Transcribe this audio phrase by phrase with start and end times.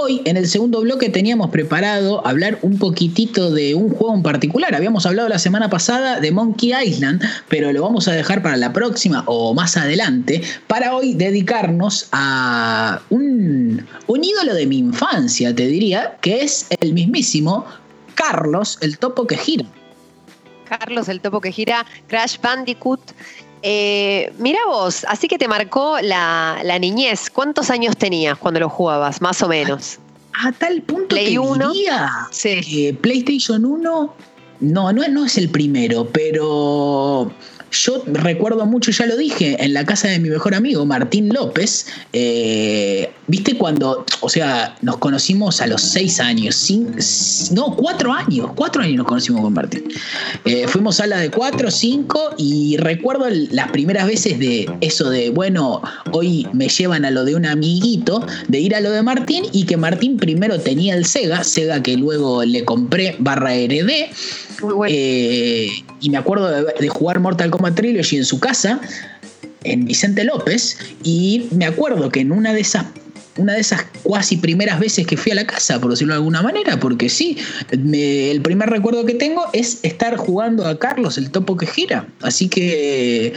[0.00, 4.74] hoy en el segundo bloque teníamos preparado hablar un poquitito de un juego en particular.
[4.74, 8.72] Habíamos hablado la semana pasada de Monkey Island, pero lo vamos a dejar para la
[8.72, 15.66] próxima o más adelante, para hoy dedicarnos a un, un ídolo de mi infancia, te
[15.66, 17.66] diría, que es el mismísimo
[18.14, 19.66] Carlos, el topo que gira.
[20.68, 23.00] Carlos, el topo que gira, Crash Bandicoot.
[23.62, 27.30] Eh, mira vos, así que te marcó la, niñez.
[27.30, 29.98] ¿Cuántos años tenías cuando lo jugabas, más o menos?
[30.32, 32.96] A, tal punto Play te diría sí.
[33.00, 34.14] PlayStation 1,
[34.60, 37.32] no, no, no es el primero, pero
[37.78, 41.86] yo recuerdo mucho, ya lo dije, en la casa de mi mejor amigo, Martín López,
[42.12, 46.66] eh, viste cuando, o sea, nos conocimos a los seis años,
[47.52, 49.84] no, cuatro años, cuatro años nos conocimos con Martín.
[50.44, 55.30] Eh, fuimos a la de cuatro, cinco, y recuerdo las primeras veces de eso de,
[55.30, 55.80] bueno,
[56.12, 59.64] hoy me llevan a lo de un amiguito, de ir a lo de Martín, y
[59.64, 64.10] que Martín primero tenía el Sega, Sega que luego le compré barra RD,
[64.88, 65.68] eh,
[66.00, 68.80] y me acuerdo de, jugar Mortal Kombat Trilogy en su casa,
[69.64, 72.86] en Vicente López, y me acuerdo que en una de esas
[73.36, 76.42] una de esas cuasi primeras veces que fui a la casa, por decirlo de alguna
[76.42, 77.38] manera, porque sí,
[77.70, 82.08] el primer recuerdo que tengo es estar jugando a Carlos, el topo que gira.
[82.20, 83.32] Así que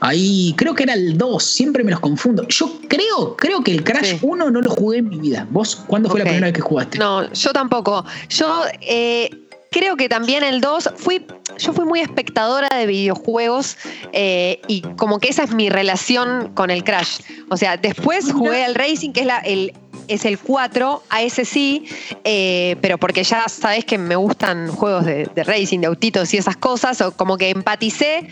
[0.00, 2.46] ahí creo que era el 2, siempre me los confundo.
[2.48, 5.46] Yo creo, creo que el Crash 1 no lo jugué en mi vida.
[5.50, 6.98] ¿Vos cuándo fue la primera vez que jugaste?
[6.98, 8.04] No, yo tampoco.
[8.28, 11.24] Yo eh, creo que también el 2 fui
[11.58, 13.76] yo fui muy espectadora de videojuegos
[14.12, 17.20] eh, y como que esa es mi relación con el Crash.
[17.50, 19.72] O sea, después jugué al Racing, que es la, el,
[20.06, 21.86] es el 4, a ese sí,
[22.24, 26.56] eh, pero porque ya sabes que me gustan juegos de, racing, de autitos y esas
[26.56, 28.28] cosas, o como que empaticé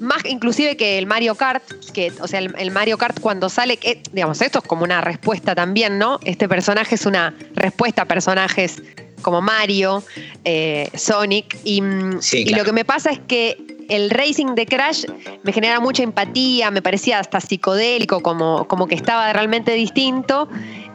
[0.00, 4.02] más inclusive que el Mario Kart, que, o sea, el, Mario Kart cuando sale, que,
[4.12, 6.18] digamos, esto es como una respuesta también, ¿no?
[6.24, 8.82] Este personaje es una respuesta a personajes
[9.22, 10.02] como Mario,
[10.44, 11.56] eh, Sonic.
[11.64, 12.20] Y, mm,
[12.56, 13.56] lo que me pasa es que
[13.88, 15.04] el racing de Crash
[15.42, 20.48] me genera mucha empatía, me parecía hasta psicodélico, como, como que estaba realmente distinto.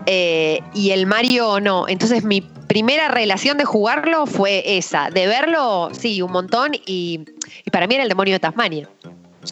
[0.06, 1.88] Eh, y el Mario no.
[1.88, 7.22] Entonces mi primera relación de jugarlo fue esa, de verlo, sí, un montón, y,
[7.66, 8.90] y para mí era el demonio de Tasmania.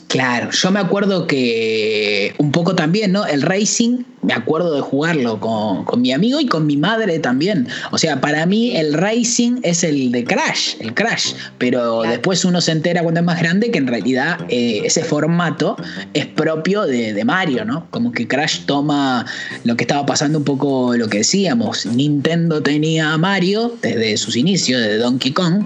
[0.08, 3.26] Claro, yo me acuerdo que un poco también, ¿no?
[3.26, 7.68] El racing, me acuerdo de jugarlo con, mi amigo y con mi madre también.
[7.92, 12.62] O sea, para mí el racing es el de Crash, el Crash, pero después uno
[12.62, 15.76] se entera cuando es más grande que en realidad eh, ese formato
[16.14, 17.88] es propio de, Mario, ¿no?
[17.90, 19.26] Como que Crash toma
[19.64, 21.86] lo que estaba pasando un poco lo que decíamos.
[21.86, 25.66] Nintendo tenía a Mario desde sus inicios, de Donkey Kong.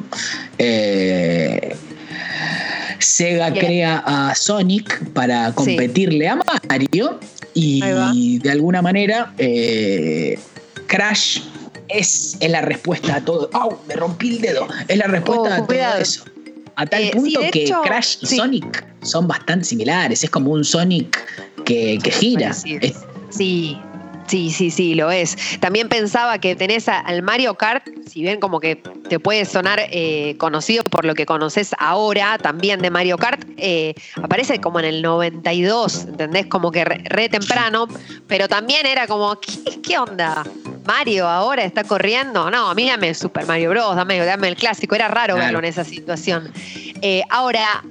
[0.58, 1.76] Eh,
[3.00, 7.20] Sega crea a Sonic para competirle a Mario
[7.54, 10.40] y de alguna manera eh,
[10.88, 11.42] Crash
[11.88, 13.50] es, la respuesta a todo.
[13.54, 13.78] ¡Au!
[13.88, 14.68] Me rompí el dedo.
[14.88, 16.24] Es la respuesta a todo eso.
[16.76, 20.24] A tal eh, punto que Crash y Sonic son bastante similares.
[20.24, 21.18] Es como un Sonic
[21.66, 22.54] que, gira.
[22.54, 23.78] sí,
[24.30, 25.36] Sí, sí, sí, lo es.
[25.60, 30.36] También pensaba que tenés al Mario Kart, si bien como que te puede sonar eh,
[30.38, 35.02] conocido por lo que conoces ahora también de Mario Kart, eh, aparece como en el
[35.02, 36.46] 92, ¿entendés?
[36.46, 37.88] Como que re, temprano,
[38.28, 39.36] pero también era como,
[39.82, 40.44] ¿qué, onda?
[40.86, 42.52] Mario ahora está corriendo.
[42.52, 44.94] No, a mí dame Super Mario Bros, dame, dame el clásico.
[44.94, 46.54] Era raro verlo en esa situación.
[47.02, 47.84] Eh, ahora,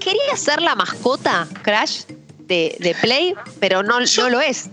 [0.00, 2.06] quería ser la mascota, Crash,
[2.48, 4.68] de, Play, pero no, no lo es.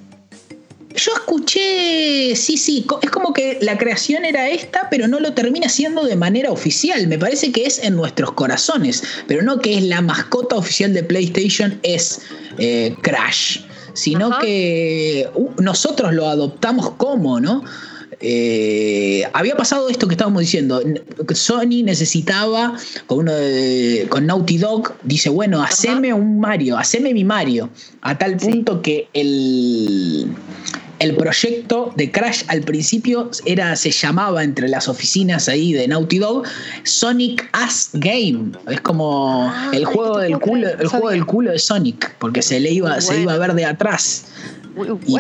[0.98, 5.70] Yo escuché, sí, sí, es como que la creación era esta, pero no lo termina
[5.70, 7.08] siendo de manera oficial.
[7.08, 11.04] Me parece que es en nuestros corazones, pero no que es la mascota oficial de
[11.04, 12.22] PlayStation, es
[12.58, 13.60] eh, Crash,
[13.94, 17.64] sino que uh, nosotros lo adoptamos como, ¿no?
[18.20, 20.82] Eh, había pasado esto que estábamos diciendo.
[21.34, 22.76] Sony necesitaba
[23.06, 23.34] con uno
[24.10, 27.70] con Naughty Dog, dice, bueno, haceme un Mario, haceme mi Mario.
[28.02, 30.36] A tal punto que el
[31.00, 36.20] el proyecto de Crash al principio era, se llamaba entre las oficinas ahí de Naughty
[36.20, 36.44] Dog
[36.84, 38.52] Sonic As Game.
[38.68, 42.60] Es como ah, el juego del culo, el juego del culo de Sonic, porque se
[42.60, 44.26] le iba, se iba a ver de atrás.
[45.06, 45.18] y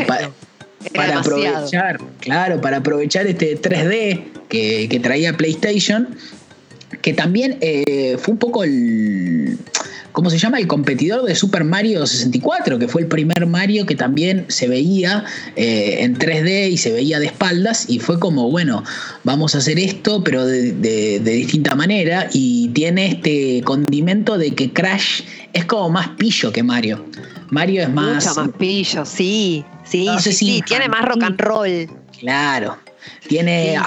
[0.93, 6.07] para, aprovechar, claro, para aprovechar este 3D que, traía PlayStation,
[7.01, 9.57] que también eh, fue un poco el
[10.17, 10.57] ¿cómo se llama?
[10.57, 15.23] El competidor de Super Mario 64, que fue el primer Mario que también se veía
[15.55, 18.83] eh, en 3D y se veía de espaldas y fue como, bueno,
[19.23, 25.21] vamos a hacer esto, pero de, distinta manera y tiene este condimento de que Crash
[25.53, 27.05] es como más pillo que Mario.
[27.51, 28.25] Mario es más...
[28.25, 29.63] Mucho más pillo, sí.
[29.83, 31.87] Sí, sí, sí, tiene más rock and roll.
[32.19, 32.79] Claro.
[33.27, 33.77] Tiene.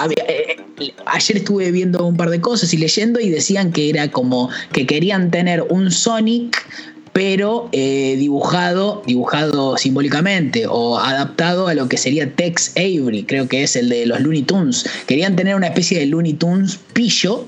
[1.05, 4.85] Ayer estuve viendo un par de cosas y leyendo y decían que era como que
[4.85, 6.65] querían tener un Sonic
[7.13, 13.63] pero eh, dibujado, dibujado simbólicamente o adaptado a lo que sería Tex Avery, creo que
[13.63, 14.85] es el de los Looney Tunes.
[15.07, 17.45] Querían tener una especie de Looney Tunes pillo,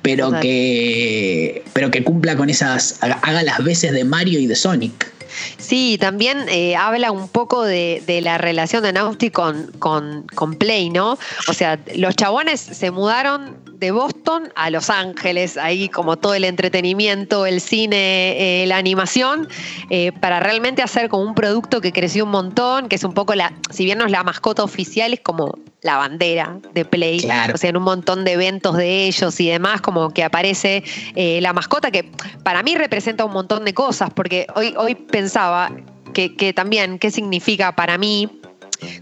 [0.00, 5.12] pero que, pero que cumpla con esas, haga las veces de Mario y de Sonic.
[5.58, 10.90] Sí, también eh, habla un poco de, la relación de Naughty con, con, con, Play,
[10.90, 11.18] ¿no?
[11.48, 16.44] O sea, los chabones se mudaron de Boston a Los Ángeles, ahí como todo el
[16.44, 19.48] entretenimiento, el cine, eh, la animación,
[19.90, 23.34] eh, para realmente hacer como un producto que creció un montón, que es un poco
[23.34, 27.28] la, si bien no es la mascota oficial, es como la bandera de Play.
[27.52, 30.84] O sea, en un montón de eventos de ellos y demás, como que aparece
[31.16, 32.08] eh, la mascota, que
[32.44, 35.72] para mí representa un montón de cosas, porque hoy, hoy pensaba
[36.14, 38.28] que, que también, ¿qué significa para mí?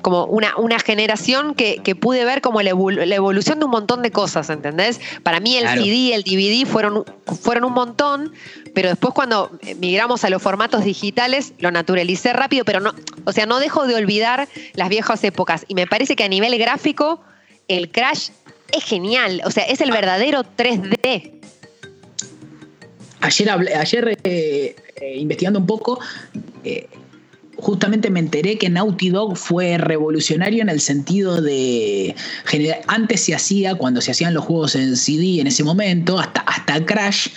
[0.03, 4.49] Como una, una generación que, pude ver como la, evolución de un montón de cosas,
[4.51, 5.01] ¿entendés?
[5.23, 7.05] Para mí el CD, el DVD fueron,
[7.41, 8.33] fueron un montón,
[8.75, 12.95] pero después cuando migramos a los formatos digitales lo naturalicé rápido, pero no,
[13.25, 15.65] o sea, no dejo de olvidar las viejas épocas.
[15.69, 17.21] Y me parece que a nivel gráfico
[17.69, 18.31] el Crash
[18.73, 21.33] es genial, o sea, es el verdadero 3D.
[23.21, 26.01] Ayer, ayer eh, eh, investigando un poco,
[26.65, 26.89] eh,
[27.61, 32.15] justamente me enteré que Naughty Dog fue revolucionario en el sentido de.
[32.87, 36.85] Antes se hacía, cuando se hacían los juegos en CD en ese momento, hasta, hasta
[36.85, 37.29] Crash,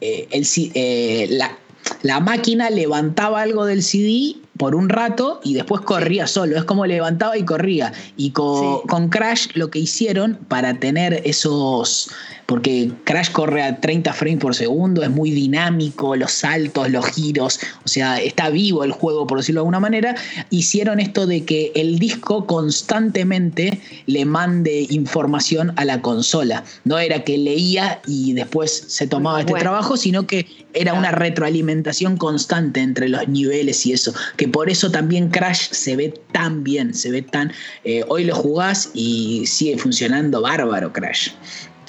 [0.00, 1.58] eh, eh, la,
[2.02, 6.56] la máquina levantaba algo del CD por un rato y después corría solo.
[6.56, 7.92] Es como levantaba y corría.
[8.16, 12.10] Y con, Crash lo que hicieron para tener esos.
[12.46, 17.58] Porque Crash corre a 30 frames por segundo, es muy dinámico, los saltos, los giros,
[17.84, 20.14] o sea, está vivo el juego, por decirlo de alguna manera.
[20.50, 26.62] Hicieron esto de que el disco constantemente le mande información a la consola.
[26.84, 32.16] No era que leía y después se tomaba este trabajo, sino que era una retroalimentación
[32.16, 34.14] constante entre los niveles y eso.
[34.36, 37.52] Que por eso también Crash se ve tan bien, se ve tan...
[37.84, 41.30] Eh, hoy lo jugás y sigue funcionando bárbaro Crash.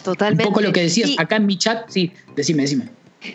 [0.04, 0.44] Totalmente.
[0.44, 2.90] Un poco lo que decías acá en mi chat, sí, decime, decime.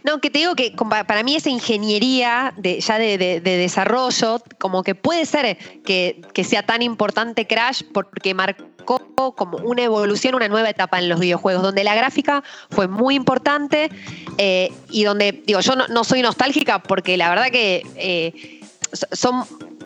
[0.05, 0.75] No, que te digo que
[1.07, 6.83] para mí esa ingeniería de, ya de, desarrollo, como que puede ser que, sea tan
[6.83, 11.95] importante Crash porque marcó como una evolución, una nueva etapa en los videojuegos, donde la
[11.95, 13.91] gráfica fue muy importante
[14.39, 17.87] eh, y donde, digo, yo no, soy nostálgica porque la verdad que...
[17.97, 18.59] Eh,
[19.13, 19.45] son,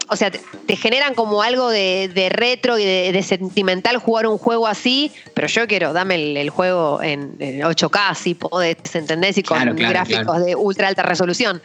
[0.08, 5.12] o sea, te, generan como algo de, retro y de, sentimental jugar un juego así,
[5.34, 9.38] pero yo quiero, dame el, juego en, 8K, si podés, ¿entendés?
[9.38, 11.62] Y con gráficos de ultra alta resolución.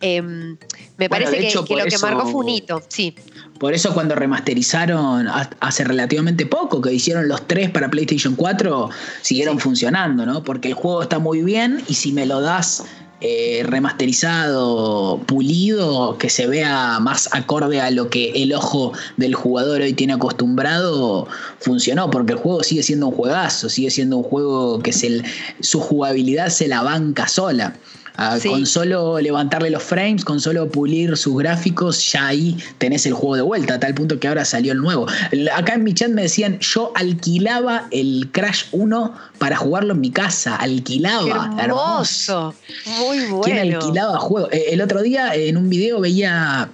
[0.00, 0.56] Em,
[0.96, 3.14] me parece que, lo que marcó fue un hito, sí.
[3.58, 5.28] Por eso cuando remasterizaron
[5.60, 8.90] hace relativamente poco, que hicieron los tres para PlayStation 4,
[9.22, 10.42] siguieron funcionando, ¿no?
[10.42, 12.84] Porque el juego está muy bien y si me lo das
[13.26, 19.80] eh, remasterizado, pulido, que se vea más acorde a lo que el ojo del jugador
[19.80, 21.26] hoy tiene acostumbrado,
[21.58, 25.22] funcionó, porque el juego sigue siendo un juegazo, sigue siendo un juego que se,
[25.60, 27.74] su jugabilidad se la banca sola.
[28.16, 33.12] Ah, con solo levantarle los frames, con solo pulir sus gráficos, ya ahí tenés el
[33.12, 35.06] juego de vuelta, a tal punto que ahora salió el nuevo.
[35.52, 40.10] Acá en mi chat me decían, yo alquilaba el Crash 1 para jugarlo en mi
[40.10, 41.56] casa, alquilaba.
[41.58, 42.54] hermoso.
[43.00, 43.40] Muy bueno.
[43.40, 44.52] ¿Quién alquilaba juegos?
[44.52, 46.70] Eh, el otro día en un video veía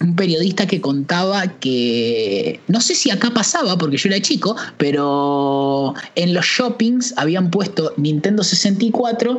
[0.00, 5.94] un periodista que contaba que, no sé si acá pasaba porque yo era chico, pero
[6.14, 9.38] en los shoppings habían puesto Nintendo 64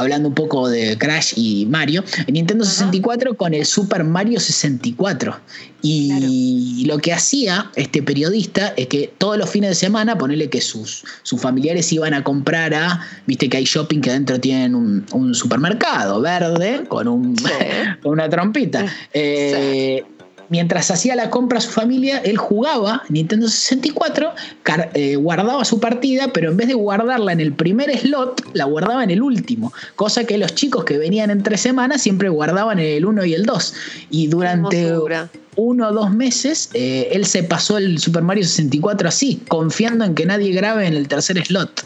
[0.00, 5.38] hablando un poco de Crash y Mario, en Nintendo 64 con el Super Mario 64.
[5.80, 10.60] Y lo que hacía este periodista es que todos los fines de semana, ponerle que
[10.60, 15.34] sus, sus familiares iban a comprar a, viste que hay shopping que adentro tienen un,
[15.34, 17.36] supermercado verde con, un,
[18.02, 18.86] con una trompita.
[19.12, 20.02] Eh,
[20.48, 24.32] mientras hacía la compra a su familia, él jugaba Nintendo 64,
[24.94, 29.04] eh, guardaba su partida, pero en vez de guardarla en el primer slot, la guardaba
[29.04, 29.72] en el último.
[29.96, 33.44] Cosa que los chicos que venían entre semanas siempre guardaban en el 1 y el
[33.44, 33.74] 2.
[34.10, 34.92] Y durante
[35.56, 40.14] uno o dos meses, eh, él se pasó el Super Mario 64 así, confiando en
[40.14, 41.84] que nadie grabe en el tercer slot.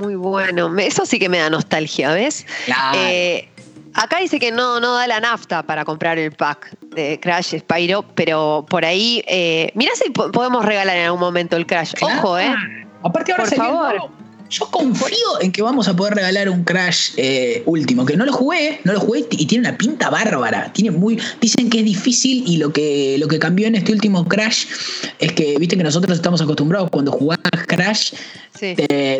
[0.00, 2.46] Muy bueno, eso sí que me da nostalgia, ¿ves?
[2.64, 2.98] Claro.
[3.02, 3.48] Eh,
[3.94, 8.04] Acá dice que no, no da la nafta para comprar el pack de Crash Spyro,
[8.14, 11.94] pero por ahí, eh, mirá si podemos regalar en algún momento el Crash.
[12.00, 12.54] Ojo, ¿eh?
[13.02, 14.10] Aparte ahora por favor.
[14.48, 18.32] Yo confío en que vamos a poder regalar un Crash eh, último, que no lo
[18.32, 20.72] jugué, no lo jugué y tiene una pinta bárbara.
[20.72, 24.26] Tiene muy, dicen que es difícil y lo que, lo que cambió en este último
[24.26, 24.66] Crash
[25.20, 28.12] es que, viste que nosotros estamos acostumbrados cuando jugás Crash,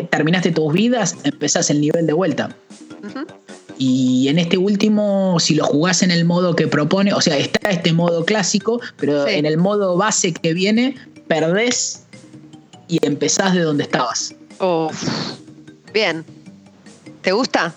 [0.09, 2.49] terminaste tus vidas, empezás el nivel de vuelta.
[3.83, 7.71] Y en este último, si lo jugás en el modo que propone, o sea, está
[7.71, 10.93] este modo clásico, pero en el modo base que viene,
[11.27, 12.03] perdés
[12.87, 14.35] y empezás de donde estabas.
[15.95, 16.23] Bien.
[17.23, 17.73] ¿Te gusta?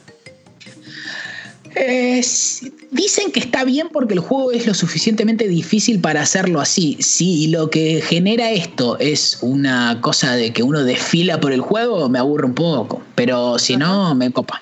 [2.90, 6.98] dicen que está bien porque el juego es lo suficientemente difícil para hacerlo así.
[7.00, 12.10] Si lo que genera esto es una cosa de que uno desfila por el juego,
[12.10, 13.00] me aburre un poco.
[13.14, 14.60] Pero si no, me copa.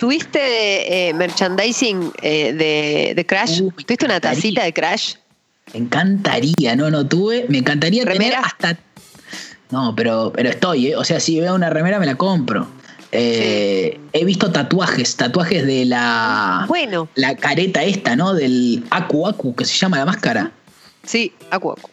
[0.00, 3.60] ¿Tuviste eh, merchandising eh, de, Crash?
[3.60, 5.14] Uh, ¿Tuviste una tacita de Crash?
[5.72, 7.46] Me encantaría, no, no tuve.
[7.48, 8.76] Me encantaría tener hasta
[9.70, 10.96] no, pero, pero estoy, ¿eh?
[10.96, 12.66] O sea, si veo una remera me la compro.
[13.12, 16.64] Eh, he visto tatuajes, tatuajes de la.
[16.68, 17.08] Bueno.
[17.14, 18.34] La careta esta, ¿no?
[18.34, 20.50] Del Aku Aku, que se llama la máscara.
[21.04, 21.90] Sí, Aku Aku.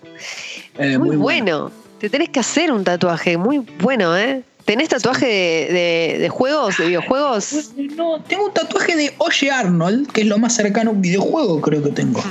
[0.79, 1.71] Eh, muy, bueno.
[1.99, 4.43] Te tenés que hacer un tatuaje, muy bueno, ¿eh?
[4.67, 7.71] ¿Tenés tatuaje de, juegos, de videojuegos?
[7.95, 11.62] No, tengo un tatuaje de Oye Arnold, que es lo más cercano a un videojuego,
[11.62, 12.21] creo que tengo.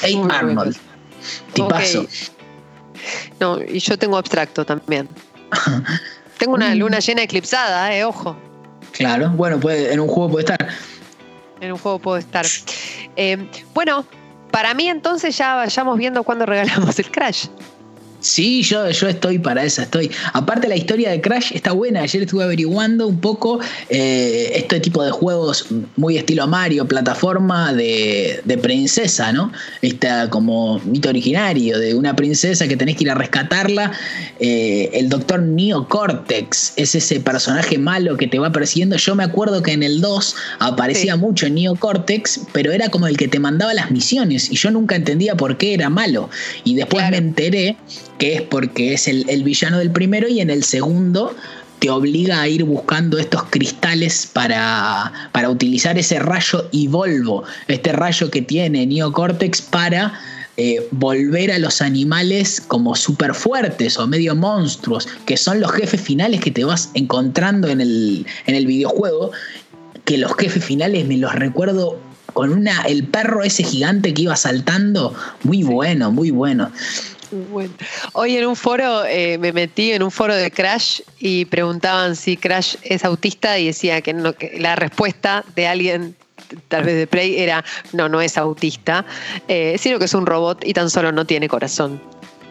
[0.00, 0.74] Hey Arnold.
[1.52, 2.06] Tipazo.
[3.38, 5.10] No, y yo tengo abstracto también.
[6.38, 6.78] tengo una mm.
[6.78, 8.34] luna llena eclipsada, eh, ojo.
[8.92, 10.68] Claro, bueno, puede, en un juego puede estar.
[11.60, 12.46] En un juego puede estar.
[13.16, 14.06] Eh, bueno,
[14.50, 17.48] para mí entonces ya vayamos viendo cuándo regalamos el Crash.
[18.20, 20.10] Sí, yo, yo estoy para esa, estoy.
[20.32, 23.60] Aparte la historia de Crash está buena, ayer estuve averiguando un poco
[23.90, 29.52] eh, este tipo de juegos muy estilo Mario, plataforma de, princesa, ¿no?
[29.82, 33.92] Está como mito originario de una princesa que tenés que ir a rescatarla.
[34.40, 38.96] Eh, el doctor Neo Cortex es ese personaje malo que te va persiguiendo.
[38.96, 43.16] Yo me acuerdo que en el 2 aparecía mucho Neo Cortex, pero era como el
[43.16, 46.28] que te mandaba las misiones y yo nunca entendía por qué era malo.
[46.64, 47.76] Y después me enteré
[48.18, 51.34] que es porque es el, villano del primero y en el segundo
[51.78, 57.92] te obliga a ir buscando estos cristales para, para utilizar ese rayo y Volvo, este
[57.92, 60.12] rayo que tiene Neocortex para
[60.56, 66.00] eh, volver a los animales como súper fuertes o medio monstruos, que son los jefes
[66.00, 69.30] finales que te vas encontrando en el, en el videojuego,
[70.04, 72.00] que los jefes finales me los recuerdo
[72.32, 76.72] con una, el perro ese gigante que iba saltando, muy bueno, muy bueno.
[77.30, 77.72] Bueno.
[78.14, 82.36] Hoy en un foro eh, me metí en un foro de Crash y preguntaban si
[82.36, 86.16] Crash es autista y decía que, no, que la respuesta de alguien
[86.68, 89.04] tal vez de Play era no, no es autista,
[89.48, 92.00] eh, sino que es un robot y tan solo no tiene corazón.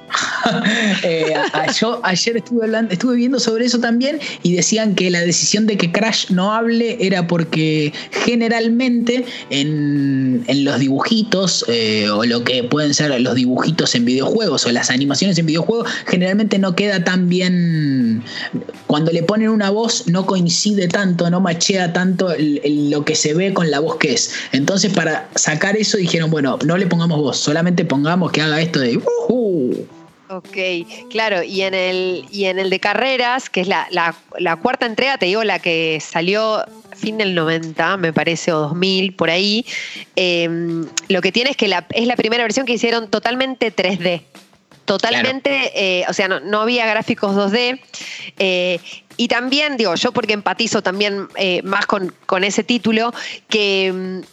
[1.03, 1.33] Eh,
[1.79, 6.31] yo ayer estuve viendo sobre eso también y decían que la decisión de que Crash
[6.31, 13.35] no hable era porque generalmente en, los dibujitos eh, o lo que pueden ser los
[13.35, 18.23] dibujitos en videojuegos o las animaciones en videojuegos generalmente no queda tan bien
[18.87, 23.53] cuando le ponen una voz no coincide tanto, no machea tanto lo que se ve
[23.53, 24.31] con la voz que es.
[24.51, 28.79] Entonces para sacar eso dijeron, bueno, no le pongamos voz, solamente pongamos que haga esto
[28.79, 28.99] de...
[30.29, 30.57] Ok,
[31.09, 34.15] claro, y en el, y en el de carreras, que es la,
[34.61, 36.65] cuarta entrega, te digo, la que salió
[36.95, 39.65] fin del 90, me parece, o 2000, por ahí,
[40.15, 44.23] em, lo que tiene es que es la primera versión que hicieron totalmente 3D.
[44.87, 47.81] Totalmente, eh, o sea, no, había gráficos 2D.
[48.39, 48.79] Eh,
[49.17, 53.13] y también, digo, yo porque empatizo también eh, más con, con, ese título,
[53.49, 54.23] que em,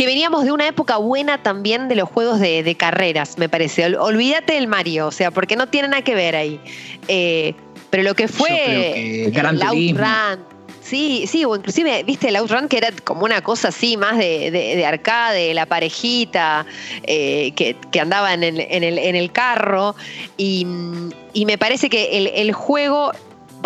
[0.00, 3.98] que veníamos de una época buena también de los juegos de, carreras, me parece.
[3.98, 6.58] Olvídate del Mario, o sea, porque no tiene nada que ver ahí.
[7.06, 7.52] Eh,
[7.90, 10.42] pero lo que fue el Outrun.
[10.80, 14.82] Sí, sí, o inclusive, viste, el Outrun que era como una cosa así, más de,
[14.88, 16.64] arcade, la parejita
[17.02, 19.94] eh, que, andaba en el, carro.
[20.38, 20.64] Y,
[21.44, 23.12] me parece que el, el juego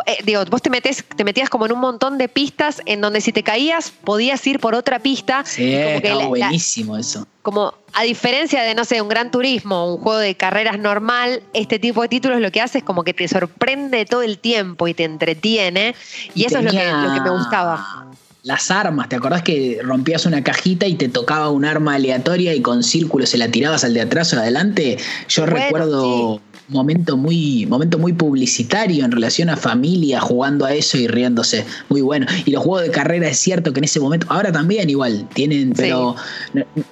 [0.06, 3.20] eh, digo, vos te, metes, te metías como en un montón de pistas en donde
[3.20, 5.44] si te caías podías ir por otra pista.
[5.44, 7.26] Sí, como buenísimo eso.
[7.42, 11.78] Como a diferencia de, no sé, un gran turismo, un juego de carreras normal, este
[11.78, 14.94] tipo de títulos lo que hace es como que te sorprende todo el tiempo y
[14.94, 15.94] te entretiene.
[16.34, 18.10] Y, eso es lo que, lo que me gustaba
[18.44, 22.60] las armas, ¿te acordás que rompías una cajita y te tocaba un arma aleatoria y
[22.60, 24.98] con círculos se la tirabas al de atrás o adelante?
[25.28, 31.06] Yo recuerdo momento muy, momento muy publicitario en relación a familia jugando a eso y
[31.06, 31.64] riéndose.
[31.88, 32.26] Muy bueno.
[32.44, 35.72] Y los juegos de carrera es cierto que en ese momento, ahora también igual, tienen,
[35.74, 36.16] pero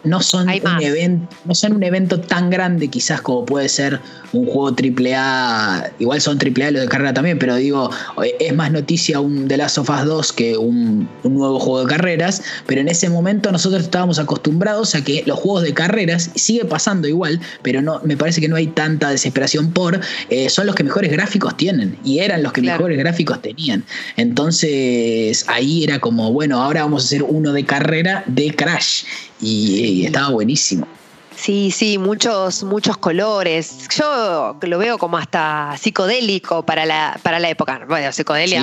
[0.04, 4.00] no, son un evento, no son un evento tan grande quizás como puede ser
[4.32, 5.92] un juego AAA.
[5.98, 7.90] Igual son AAA los de carrera también, pero digo,
[8.38, 11.86] es más noticia un The Last of Us 2 que un, un nuevo juego de
[11.86, 12.42] carreras.
[12.66, 17.08] Pero en ese momento nosotros estábamos acostumbrados a que los juegos de carreras, sigue pasando
[17.08, 20.84] igual, pero no, me parece que no hay tanta desesperación por, eh, son los que
[20.84, 23.84] mejores gráficos tienen y eran los que mejores gráficos tenían.
[24.16, 29.04] Entonces ahí era como, bueno, ahora vamos a hacer uno de carrera de Crash
[29.40, 30.86] y, estaba buenísimo.
[31.36, 33.88] Sí, sí, muchos, muchos colores.
[33.96, 37.84] Yo lo veo como hasta psicodélico para la, para la época.
[37.88, 38.62] Bueno, psicodelia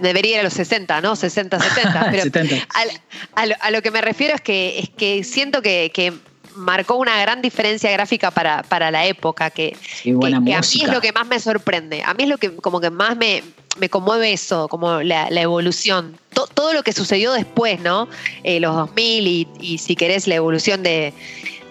[0.00, 1.16] debería ir a los 60, ¿no?
[1.16, 2.08] 60, 70.
[2.30, 2.56] Pero
[3.34, 6.12] A, lo, que me refiero es que, es que siento que, que
[6.54, 11.00] marcó una gran diferencia gráfica para, para la época, que, que, a mí es lo
[11.00, 12.02] que más me sorprende.
[12.02, 13.42] A mí es lo que como que más me,
[13.78, 16.18] me conmueve eso, como la, evolución.
[16.32, 18.08] todo lo que sucedió después, ¿no?
[18.42, 21.14] Eh, los 2000 y, y, si querés la evolución de,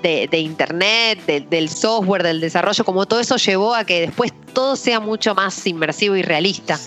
[0.01, 4.99] de, Internet, del software, del desarrollo, como todo eso llevó a que después todo sea
[4.99, 6.79] mucho más inmersivo y realista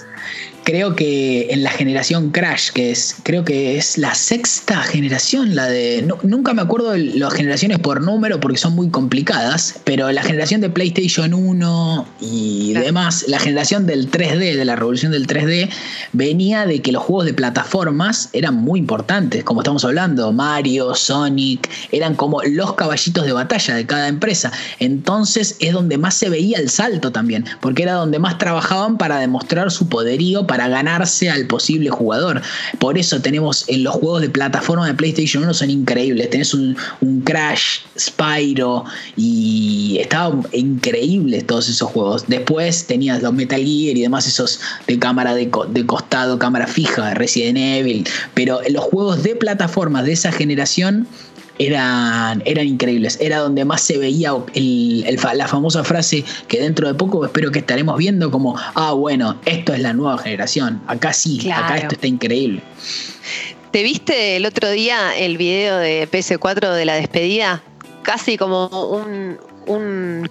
[0.71, 5.67] creo que en la generación Crash, que es, creo que es la sexta generación, la
[5.67, 6.07] de.
[6.23, 10.61] nunca me acuerdo de las generaciones por número porque son muy complicadas, pero la generación
[10.61, 15.71] de PlayStation 1 y demás, la generación del 3D, de la revolución del 3D,
[16.13, 21.69] venía de que los juegos de plataformas eran muy importantes, como estamos hablando, Mario, Sonic,
[21.91, 24.53] eran como los caballitos de batalla de cada empresa.
[24.79, 29.19] Entonces es donde más se veía el salto también, porque era donde más trabajaban para
[29.19, 32.43] demostrar su poderío para ganarse al posible jugador.
[32.79, 36.31] Por eso tenemos en los juegos de plataforma de PlayStation 1 son increíbles.
[36.31, 36.77] Tenés un,
[37.25, 38.85] Crash, Spyro
[39.17, 42.25] y estaban increíbles todos esos juegos.
[42.27, 47.15] Después tenías los Metal Gear y demás esos de cámara de, de costado, cámara fija,
[47.15, 48.07] Resident Evil.
[48.35, 51.07] Pero los juegos de plataformas de esa generación
[51.61, 53.19] eran, eran increíbles.
[53.21, 57.99] Era donde más se veía la famosa frase que dentro de poco espero que estaremos
[57.99, 60.81] viendo como, ah, bueno, esto es la nueva generación.
[60.87, 62.63] Acá sí, acá esto está increíble.
[63.73, 67.63] ¿Te viste el otro día el video de PS4 de la despedida?
[68.03, 69.39] Casi como un,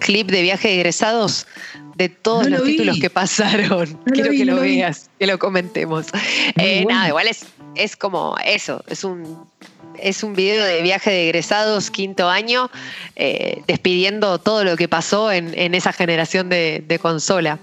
[0.00, 1.46] clip de viaje de egresados
[1.94, 3.98] de todos los títulos que pasaron.
[4.12, 6.06] Quiero que lo, veas, que lo comentemos.
[6.56, 9.38] Eh, nada, igual es, es como eso, es un
[10.02, 12.70] es un video de viaje de egresados quinto año,
[13.16, 17.58] eh, despidiendo todo lo que pasó en, esa generación de, consola.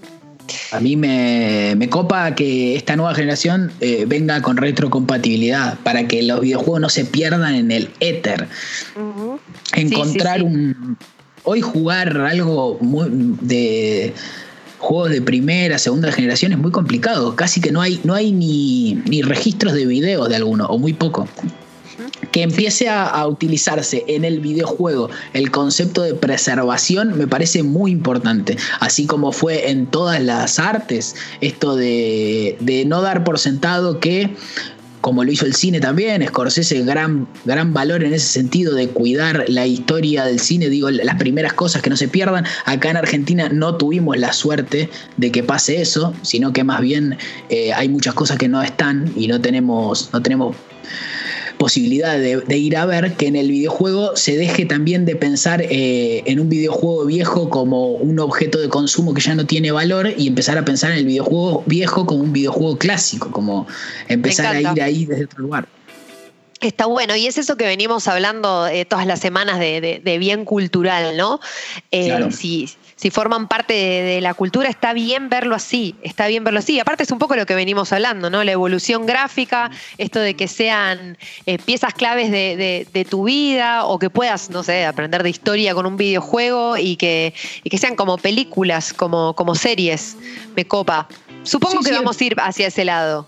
[0.71, 6.41] A mí me, copa que esta nueva generación eh, venga con retrocompatibilidad para que los
[6.41, 8.47] videojuegos no se pierdan en el éter.
[9.73, 10.97] Encontrar un.
[11.43, 13.07] Hoy jugar algo muy
[13.41, 14.13] de
[14.79, 17.35] juegos de primera, segunda generación es muy complicado.
[17.35, 20.93] Casi que no hay, no hay ni, ni registros de videos de alguno, o muy
[20.93, 21.27] poco
[22.31, 28.57] que empiece a, utilizarse en el videojuego el concepto de preservación me parece muy importante,
[28.79, 34.35] así como fue en todas las artes, esto de, no dar por sentado que
[35.01, 39.45] como lo hizo el cine también, Scorsese, gran, gran valor en ese sentido de cuidar
[39.47, 42.45] la historia del cine, digo, las primeras cosas que no se pierdan.
[42.65, 47.17] Acá en Argentina no tuvimos la suerte de que pase eso, sino que más bien
[47.49, 50.57] eh, hay muchas cosas que no están y no tenemos, no tenemos
[51.57, 56.23] posibilidad de, ir a ver que en el videojuego se deje también de pensar eh,
[56.25, 60.27] en un videojuego viejo como un objeto de consumo que ya no tiene valor y
[60.27, 63.67] empezar a pensar en el videojuego viejo como un videojuego clásico, como
[64.07, 65.67] empezar a ir ahí desde otro lugar.
[66.59, 71.15] Está bueno, y es eso que venimos hablando eh, todas las semanas de, bien cultural,
[71.15, 71.39] ¿no?
[71.91, 72.67] Eh, claro si
[73.11, 76.79] forman parte de, la cultura, está bien verlo así, está bien verlo así.
[76.79, 78.43] Aparte es un poco lo que venimos hablando, ¿no?
[78.43, 84.09] La evolución gráfica, esto de que sean eh, piezas claves de, tu vida o que
[84.09, 87.33] puedas, no sé, aprender de historia con un videojuego y que,
[87.63, 90.17] que sean como películas, como, como series.
[90.55, 91.07] Me copa.
[91.43, 93.27] Supongo que vamos a ir hacia ese lado.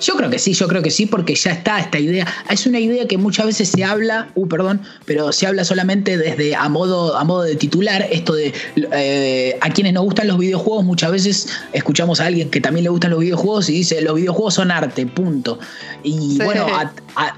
[0.00, 2.26] Yo creo que sí, yo creo que sí, porque ya está esta idea.
[2.48, 6.54] Es una idea que muchas veces se habla, uh, perdón, pero se habla solamente desde
[6.54, 10.84] a modo, a modo de titular, esto de eh, a quienes nos gustan los videojuegos,
[10.84, 14.54] muchas veces escuchamos a alguien que también le gustan los videojuegos y dice, los videojuegos
[14.54, 15.58] son arte, punto.
[16.02, 16.66] Y bueno,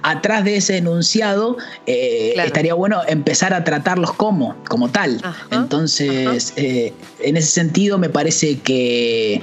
[0.02, 5.20] atrás de ese enunciado eh, estaría bueno empezar a tratarlos como, como tal.
[5.50, 9.40] Entonces, eh, en ese sentido me parece que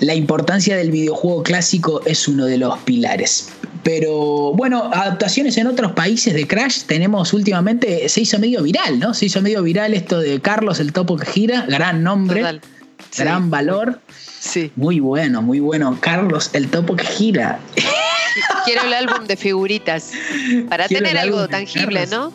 [0.00, 3.48] la importancia del videojuego clásico es uno de los pilares.
[3.82, 9.14] Pero bueno, adaptaciones en otros países de Crash tenemos últimamente, se hizo medio viral, ¿no?
[9.14, 12.60] Se hizo medio viral esto de Carlos el Topo que gira, gran nombre,
[13.16, 14.00] gran valor.
[14.40, 14.72] Sí.
[14.76, 15.96] Muy bueno, muy bueno.
[16.00, 17.60] Carlos el Topo que gira.
[18.64, 20.12] Quiero el álbum de figuritas
[20.68, 22.32] para tener algo tangible, ¿no?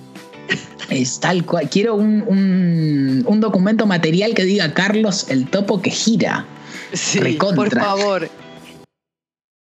[0.90, 1.70] Es tal cual.
[1.70, 6.46] Quiero un, documento material que diga Carlos el Topo que gira.
[6.94, 8.30] Sí, por favor.